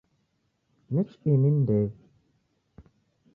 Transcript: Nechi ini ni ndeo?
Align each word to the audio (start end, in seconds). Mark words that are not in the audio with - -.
Nechi 0.93 1.15
ini 1.31 1.37
ni 1.41 1.49
ndeo? 1.61 1.89